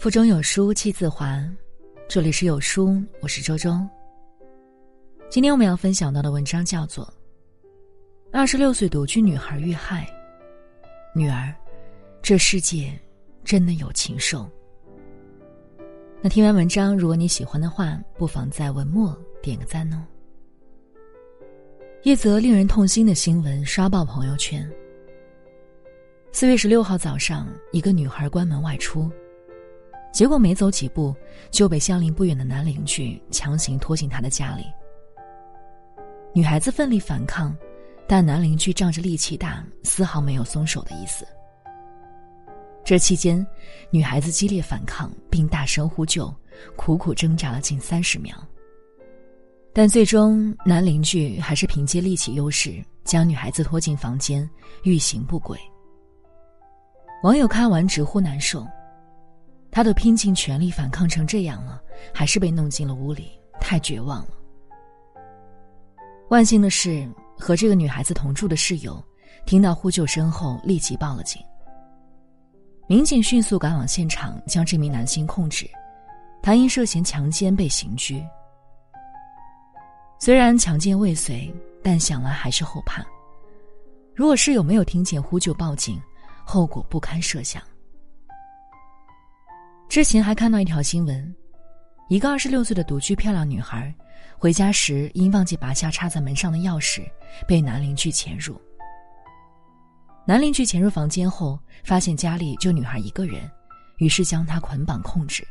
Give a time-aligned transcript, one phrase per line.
[0.00, 1.46] 腹中有书气自华，
[2.08, 3.78] 这里是有书，我是周周。
[5.28, 7.04] 今天我们要分享到的文章叫做
[8.32, 10.06] 《二十六岁独居女孩遇害》，
[11.14, 11.54] 女儿，
[12.22, 12.98] 这世界
[13.44, 14.48] 真的有禽兽。
[16.22, 20.02] 那听完文章，如果你喜欢的话，不妨在文末点个赞哦。
[22.04, 24.66] 一则令人痛心的新闻刷爆朋友圈。
[26.32, 29.12] 四月十六号早上，一个女孩关门外出。
[30.12, 31.14] 结果没走几步，
[31.50, 34.64] 就被相邻不远的男邻居强行拖进他的家里。
[36.32, 37.56] 女孩子奋力反抗，
[38.06, 41.26] 但男邻居仗着力气大，丝毫没有松手的意思。
[42.84, 43.46] 这期间，
[43.90, 46.32] 女孩子激烈反抗，并大声呼救，
[46.76, 48.36] 苦苦挣扎了近三十秒。
[49.72, 54.48] 但最终，男邻居还是凭借力气优势，将女孩子拖进房间，
[54.82, 55.56] 欲行不轨。
[57.22, 58.66] 网友看完直呼难受。
[59.70, 61.80] 他都拼尽全力反抗成这样了，
[62.12, 64.30] 还是被弄进了屋里，太绝望了。
[66.28, 69.02] 万幸的是，和这个女孩子同住的室友，
[69.46, 71.42] 听到呼救声后立即报了警。
[72.86, 75.68] 民警迅速赶往现场，将这名男性控制，
[76.42, 78.24] 他因涉嫌强奸被刑拘。
[80.18, 83.04] 虽然强奸未遂，但想来还是后怕。
[84.14, 86.00] 如果室友没有听见呼救报警，
[86.44, 87.62] 后果不堪设想。
[89.90, 91.34] 之前还看到一条新闻，
[92.08, 93.92] 一个二十六岁的独居漂亮女孩，
[94.38, 97.02] 回家时因忘记拔下插在门上的钥匙，
[97.44, 98.56] 被男邻居潜入。
[100.24, 103.50] 男邻居潜入房间后，发现家里就女孩一个人，
[103.98, 105.44] 于是将她捆绑控制。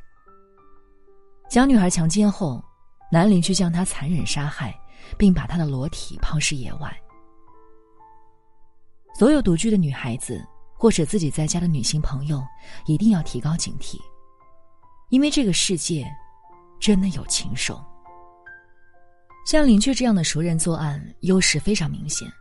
[1.50, 2.64] 将女孩强奸后，
[3.12, 4.74] 男邻居将她残忍杀害，
[5.18, 6.90] 并把她的裸体抛尸野外。
[9.16, 10.42] 所有独居的女孩子
[10.78, 12.42] 或者自己在家的女性朋友，
[12.86, 13.98] 一定要提高警惕。
[15.10, 16.08] 因为这个世界，
[16.80, 17.84] 真的有禽兽。
[19.46, 22.32] 像邻居这样的熟人作案，优势非常明显。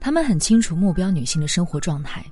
[0.00, 2.24] 他们很清楚目标女性的生活状态，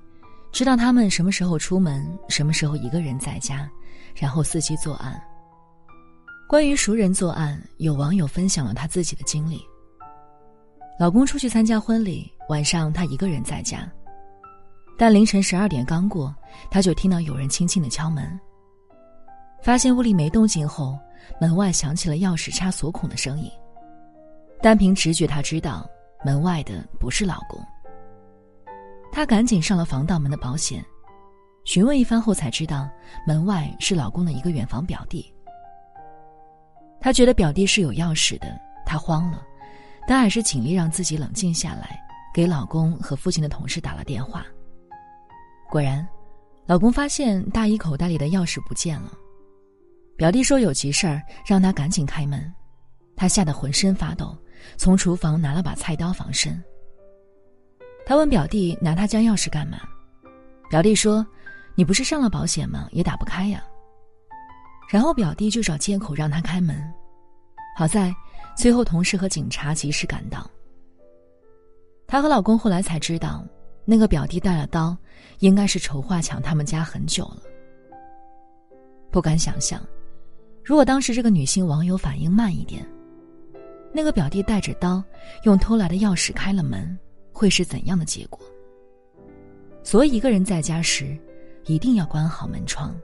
[0.50, 3.70] 知道她们什么时候出门，什么时候一个人在家，
[4.14, 5.22] 然后伺机作案。
[6.48, 9.62] 关于熟人作案，有网友分享了他自己的经历：
[10.98, 13.88] 老公出去参加婚礼，晚上他一个人在家，
[14.98, 16.34] 但凌晨十二点刚过，
[16.70, 18.40] 他就听到有人轻轻的敲门。
[19.62, 20.98] 发现屋里没动静后，
[21.40, 23.50] 门外响起了钥匙插锁孔的声音。
[24.62, 25.88] 单凭直觉，他知道
[26.24, 27.60] 门外的不是老公。
[29.12, 30.84] 他赶紧上了防盗门的保险，
[31.64, 32.88] 询问一番后才知道，
[33.26, 35.32] 门外是老公的一个远房表弟。
[37.00, 39.42] 他觉得表弟是有钥匙的，他慌了，
[40.06, 42.00] 但还是尽力让自己冷静下来，
[42.32, 44.44] 给老公和父亲的同事打了电话。
[45.70, 46.06] 果然，
[46.66, 49.12] 老公发现大衣口袋里的钥匙不见了。
[50.20, 52.38] 表弟说有急事儿，让他赶紧开门。
[53.16, 54.36] 他吓得浑身发抖，
[54.76, 56.62] 从厨房拿了把菜刀防身。
[58.04, 59.80] 他问表弟拿他家钥匙干嘛？
[60.68, 61.26] 表弟说
[61.74, 62.86] ：“你不是上了保险吗？
[62.92, 63.64] 也打不开呀。”
[64.92, 66.78] 然后表弟就找借口让他开门。
[67.74, 68.14] 好在
[68.54, 70.46] 最后同事和警察及时赶到。
[72.06, 73.42] 她和老公后来才知道，
[73.86, 74.94] 那个表弟带了刀，
[75.38, 77.40] 应该是筹划抢他们家很久了。
[79.10, 79.82] 不敢想象。
[80.70, 82.86] 如果当时这个女性网友反应慢一点，
[83.92, 85.02] 那个表弟带着刀，
[85.42, 86.96] 用偷来的钥匙开了门，
[87.32, 88.38] 会是怎样的结果？
[89.82, 91.18] 所以一个人在家时，
[91.64, 92.94] 一定要关好门窗。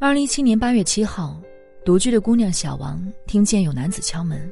[0.00, 1.40] 二零一七年八月七号，
[1.84, 4.50] 独居的姑娘小王听见有男子敲门，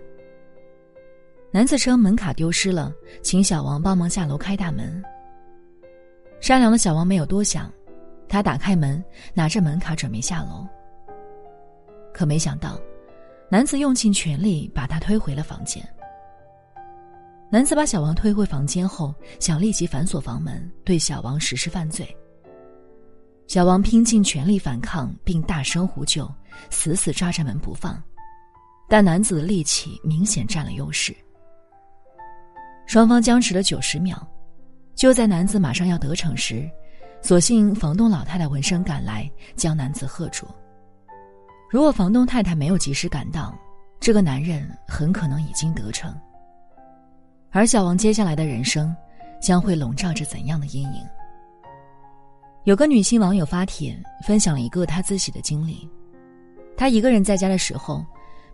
[1.50, 5.02] 男子称门卡丢失了，请小王帮忙下楼开大门。
[6.40, 7.68] 善良的小王没有多想，
[8.28, 9.02] 他打开门，
[9.34, 10.64] 拿着门卡准备下楼。
[12.12, 12.80] 可没想到，
[13.50, 15.82] 男子用尽全力把他推回了房间。
[17.50, 22.16] 男子把小王推回房间后，想立即反锁房门，对小王实施犯罪。
[23.48, 26.32] 小王拼尽全力反抗，并大声呼救，
[26.70, 28.00] 死死抓着门不放，
[28.88, 31.12] 但男子的力气明显占了优势。
[32.86, 34.24] 双方僵持了九十秒，
[34.94, 36.70] 就在男子马上要得逞时，
[37.20, 40.46] 所幸房东老太太闻声赶来，将男子喝住。
[41.70, 43.56] 如果房东太太没有及时赶到，
[44.00, 46.12] 这个男人很可能已经得逞。
[47.52, 48.94] 而小王接下来的人生，
[49.40, 51.06] 将会笼罩着怎样的阴影？
[52.64, 53.96] 有个女性网友发帖
[54.26, 55.88] 分享了一个她自己的经历：
[56.76, 58.04] 她一个人在家的时候，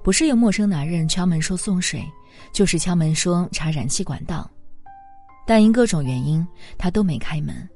[0.05, 2.05] 不是有陌生男人敲门说送水，
[2.53, 4.49] 就是敲门说查燃气管道，
[5.47, 6.47] 但因各种原因，
[6.77, 7.67] 她都没开门。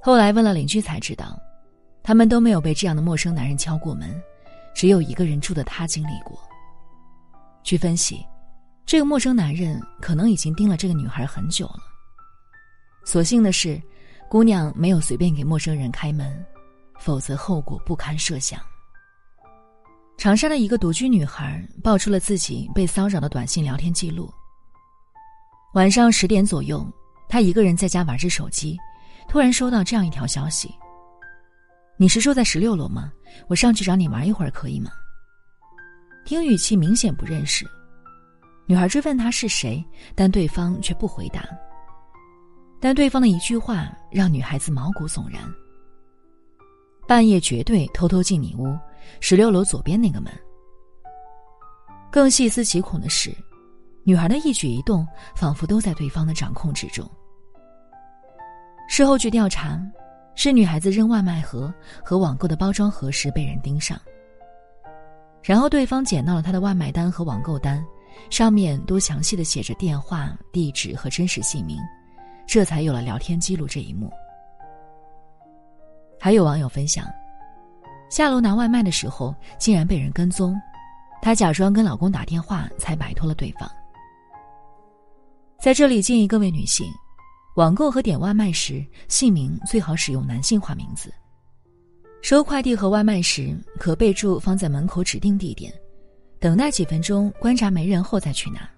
[0.00, 1.38] 后来问了邻居才知道，
[2.04, 4.22] 他们都没有被这样的陌生男人敲过门，
[4.74, 6.38] 只有一个人住的他经历过。
[7.62, 8.22] 据分析，
[8.84, 11.80] 这个陌生男人可能已经盯了这个女孩很久了。
[13.06, 13.80] 所幸的是，
[14.28, 16.44] 姑娘没有随便给陌生人开门，
[17.00, 18.60] 否则后果不堪设想。
[20.18, 24.30] 长沙的一个独居女孩爆出了自己被骚扰的短信聊天记录。
[25.72, 26.86] 晚上十点左右，
[27.30, 28.78] 她一个人在家玩着手机。
[29.26, 30.72] 突然收到这样一条消息
[31.96, 33.12] ：“你是住在十六楼吗？
[33.48, 34.90] 我上去找你玩一会儿，可以吗？”
[36.26, 37.66] 听语气明显不认识，
[38.66, 41.46] 女孩追问他是谁，但对方却不回答。
[42.80, 45.42] 但对方的一句话让女孩子毛骨悚然
[47.06, 48.76] ：“半夜绝对偷偷进你屋，
[49.20, 50.32] 十六楼左边那个门。”
[52.10, 53.34] 更细思极恐的是，
[54.02, 57.08] 女孩的一举一动仿佛都在对方的掌控之中。
[58.88, 59.80] 事后据调查，
[60.36, 61.72] 是女孩子扔外卖盒
[62.04, 63.98] 和网购的包装盒时被人盯上，
[65.42, 67.84] 然后对方捡到了她的外卖单和网购单，
[68.30, 71.78] 上面都详细的写着电话、地址和真实姓名，
[72.46, 74.10] 这才有了聊天记录这一幕。
[76.20, 77.06] 还有网友分享，
[78.10, 80.60] 下楼拿外卖的时候竟然被人跟踪，
[81.22, 83.70] 她假装跟老公打电话才摆脱了对方。
[85.60, 86.86] 在这里建议各位女性。
[87.54, 91.12] 网购和点外卖时，姓名最好使用男性化名字。
[92.20, 95.72] 收快递和外卖时，可备注放在门口指定地点，
[96.40, 98.68] 等待几分钟，观察没人后再去拿。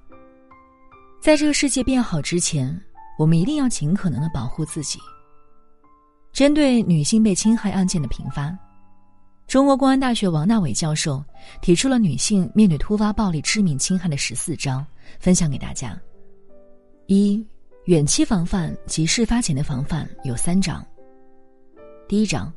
[1.22, 2.78] 在这个世界变好之前，
[3.18, 4.98] 我们一定要尽可能的保护自己。
[6.32, 8.54] 针对女性被侵害案件的频发，
[9.46, 11.24] 中国公安大学王大伟教授
[11.62, 14.84] 提出了女性面对突发暴力致命侵害的十四招，
[15.18, 15.98] 分享给大家。
[17.06, 17.42] 一。
[17.86, 20.84] 远期防范及事发前的防范有三章。
[22.08, 22.52] 第一章，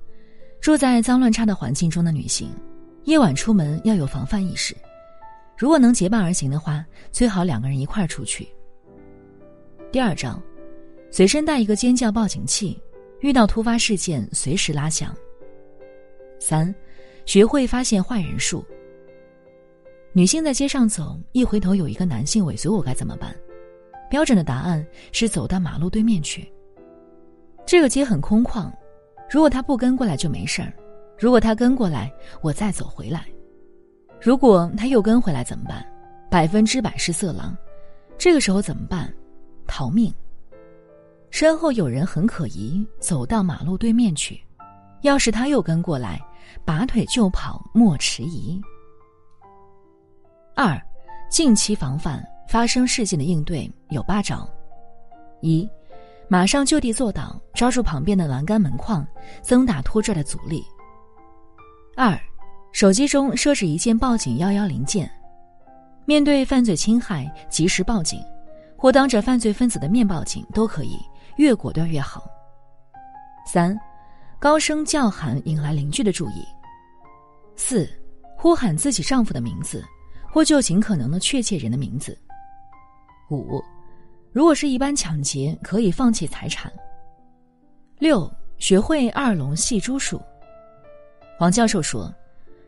[0.59, 2.49] 住在脏乱差的环境中的女性，
[3.03, 4.75] 夜晚出门要有防范意识。
[5.55, 8.49] 如果能结伴而行的话，最好两个人一块儿出去。
[9.91, 10.41] 第二章，
[11.11, 12.81] 随身带一个尖叫报警器，
[13.19, 15.15] 遇到突发事件随时拉响。
[16.39, 16.73] 三，
[17.27, 18.65] 学会发现坏人数。
[20.11, 23.35] 女性在街上走，一回头有一个男性尾随我，该怎么办？
[24.09, 26.51] 标准的答案是走到马路对面去。
[27.65, 28.71] 这个街很空旷，
[29.29, 30.69] 如果他不跟过来就没事儿；
[31.17, 32.11] 如果他跟过来，
[32.41, 33.25] 我再走回来。
[34.19, 35.85] 如果他又跟回来怎么办？
[36.29, 37.55] 百分之百是色狼。
[38.17, 39.13] 这个时候怎么办？
[39.67, 40.13] 逃命。
[41.29, 44.41] 身后有人很可疑，走到马路对面去。
[45.03, 46.19] 要是他又跟过来，
[46.65, 48.59] 拔腿就跑，莫迟疑。
[50.55, 50.81] 二，
[51.29, 52.21] 近期防范。
[52.49, 54.49] 发生事件的应对有八招：
[55.39, 55.69] 一，
[56.27, 59.07] 马上就地坐倒，抓住旁边的栏杆门框，
[59.43, 60.63] 增大拖拽的阻力；
[61.95, 62.19] 二，
[62.71, 65.07] 手机中设置一键报警幺幺零键，
[66.05, 68.19] 面对犯罪侵害及时报警，
[68.75, 70.97] 或当着犯罪分子的面报警都可以，
[71.37, 72.19] 越果断越好；
[73.45, 73.79] 三，
[74.39, 76.43] 高声叫喊引来邻居的注意；
[77.55, 77.87] 四，
[78.35, 79.85] 呼喊自己丈夫的名字，
[80.31, 82.17] 或就尽可能的确切人的名字。
[83.29, 83.63] 五，
[84.31, 86.71] 如果是一般抢劫，可以放弃财产。
[87.97, 90.21] 六，学会二龙戏珠术。
[91.39, 92.13] 王教授说：“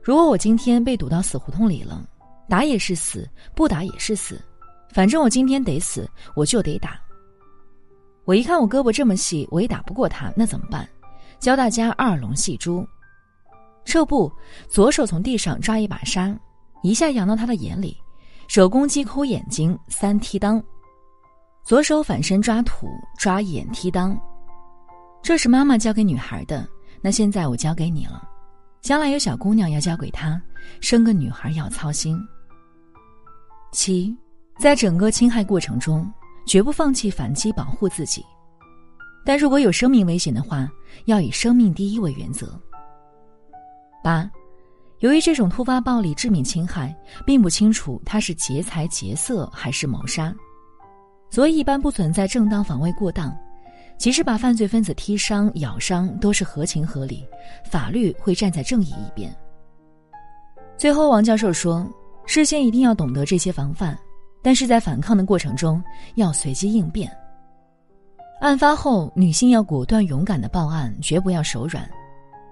[0.01, 2.03] 如果我今天被堵到死胡同里了，
[2.47, 4.41] 打也是死，不打也是死，
[4.89, 6.99] 反正我今天得死，我就得打。
[8.25, 10.87] 我一看我胳膊这么细，我也打不过他，那怎么办？
[11.39, 12.87] 教大家二龙戏珠。
[13.83, 14.31] 撤步，
[14.69, 16.37] 左手从地上抓一把沙，
[16.83, 17.97] 一下扬到他的眼里。”
[18.53, 20.61] 手工击抠眼睛，三踢裆；
[21.63, 22.85] 左手反身抓土，
[23.17, 24.13] 抓眼踢裆。
[25.21, 26.67] 这是妈妈教给女孩的，
[26.99, 28.27] 那现在我教给你了。
[28.81, 30.37] 将来有小姑娘要交给她，
[30.81, 32.19] 生个女孩要操心。
[33.71, 34.13] 七，
[34.59, 36.05] 在整个侵害过程中，
[36.45, 38.21] 绝不放弃反击，保护自己。
[39.25, 40.69] 但如果有生命危险的话，
[41.05, 42.61] 要以生命第一为原则。
[44.03, 44.29] 八。
[45.01, 50.33] 由于这种突发暴力致命侵害，并不清楚他是劫财劫色还是谋杀，
[51.29, 53.35] 所以一般不存在正当防卫过当。
[53.97, 57.23] 即使把犯罪分子踢伤、咬伤，都是合情合理，
[57.69, 59.35] 法律会站在正义一边。
[60.77, 61.87] 最后，王教授说，
[62.25, 63.97] 事先一定要懂得这些防范，
[64.41, 65.83] 但是在反抗的过程中
[66.15, 67.11] 要随机应变。
[68.39, 71.87] 案发后，女性要果断勇敢的报案，绝不要手软。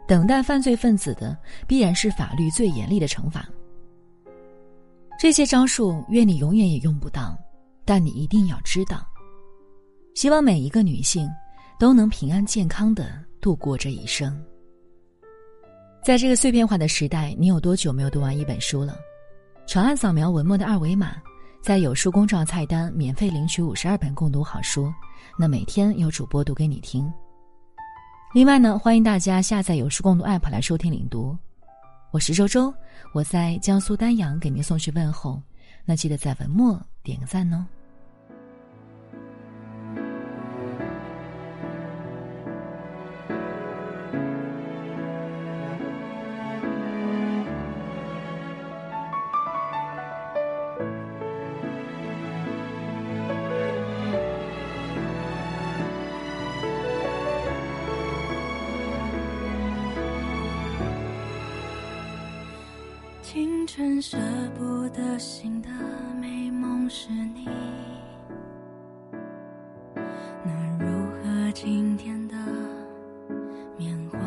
[0.09, 1.37] 等待犯罪分子的
[1.67, 3.47] 必然是法律最严厉的惩罚。
[5.19, 7.37] 这些招数，愿你永远也用不到，
[7.85, 9.05] 但你一定要知道。
[10.15, 11.29] 希望每一个女性，
[11.77, 14.35] 都能平安健康的度过这一生。
[16.03, 18.97] 在这个碎片化的时代，你有多久没有读完一本书了？
[19.67, 21.17] 长按扫描文末的二维码，
[21.61, 24.91] 在有书公众号菜单免费领取五十二本共读好书，
[25.37, 27.07] 那每天有主播读给你听。
[28.31, 31.35] 另外呢，欢迎大家下载有书共读 App 来收听领读。
[32.11, 32.71] 我是周周，
[33.11, 35.41] 我在江苏丹阳给您送去问候，
[35.83, 37.65] 那记得在文末点个赞哦。
[63.89, 64.19] 人舍
[64.55, 65.67] 不得醒的
[66.21, 67.47] 美梦是你，
[70.45, 72.35] 那如何今天的
[73.79, 74.19] 棉花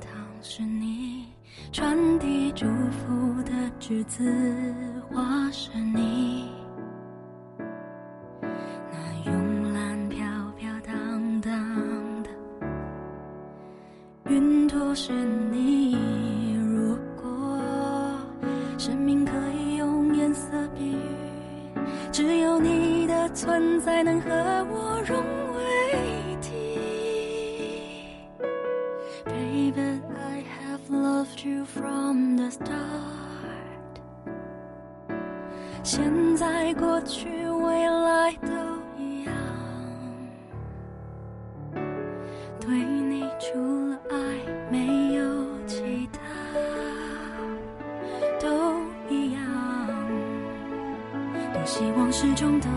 [0.00, 1.26] 糖是你，
[1.72, 4.22] 传递祝福的栀子
[5.10, 6.21] 花是你，
[18.78, 20.98] 生命可以用颜色比喻，
[22.10, 24.30] 只有你的存在能和
[24.70, 25.22] 我融
[25.54, 25.62] 为
[26.26, 26.50] 一体。
[29.24, 32.68] Baby, I have loved you from the start。
[35.84, 38.01] 现在、过去、未来
[51.64, 52.68] 希望始终都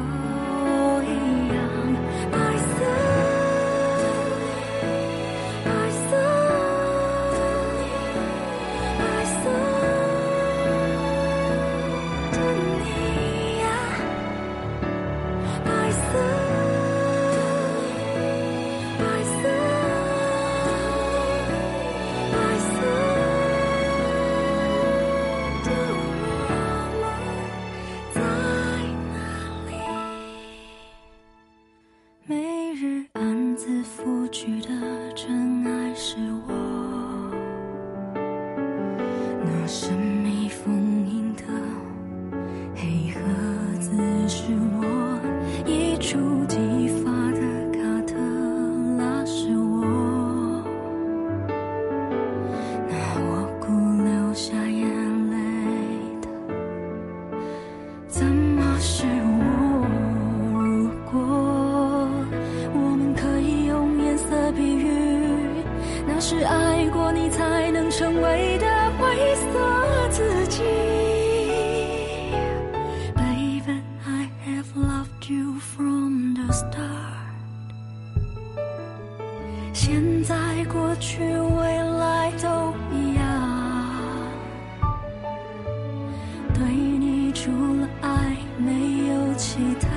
[86.55, 89.89] 对你除了爱没有其他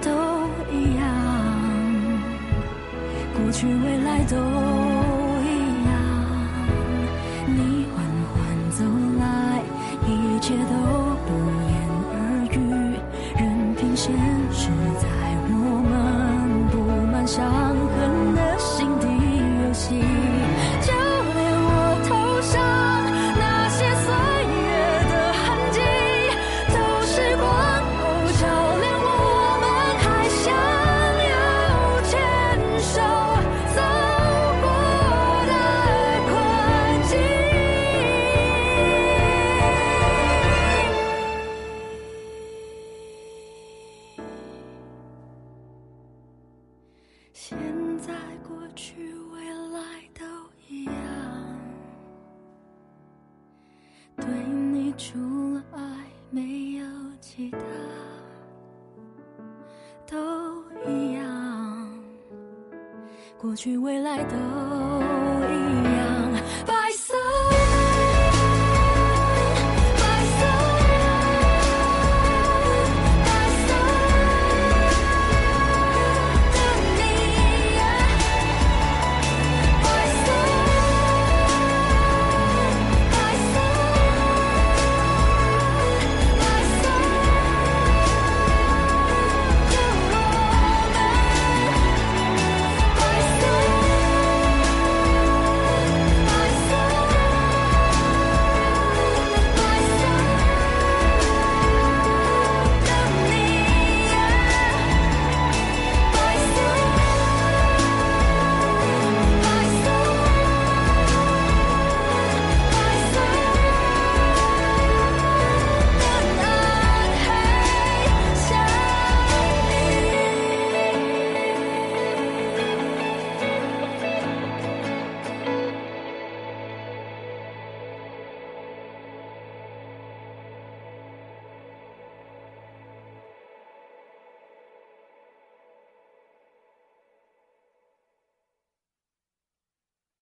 [0.00, 0.10] 都
[0.72, 1.04] 一样。
[3.34, 4.36] 过去未来都
[5.44, 5.48] 一
[5.84, 5.92] 样。
[7.46, 7.96] 你缓
[8.32, 8.34] 缓
[8.70, 8.82] 走
[9.20, 9.62] 来
[10.08, 11.03] 一切都
[54.16, 54.26] 对
[54.72, 55.18] 你除
[55.54, 55.80] 了爱
[56.30, 56.86] 没有
[57.20, 57.58] 其他，
[60.06, 61.88] 都一样，
[63.38, 66.32] 过去、未来都一样。
[66.66, 66.83] 把。